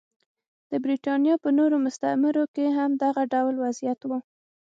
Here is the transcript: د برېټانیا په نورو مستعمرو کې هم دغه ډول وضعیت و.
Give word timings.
د 0.71 0.73
برېټانیا 0.83 1.35
په 1.43 1.49
نورو 1.57 1.75
مستعمرو 1.85 2.43
کې 2.55 2.65
هم 2.77 2.91
دغه 3.03 3.21
ډول 3.33 3.55
وضعیت 3.65 3.99
و. 4.05 4.11